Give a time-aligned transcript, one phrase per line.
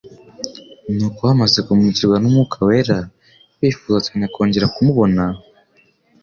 [0.95, 2.97] Nuko bamaze kumurikirwa n'Umwuka wera,
[3.59, 5.23] bifuza cyane kongera kumubona,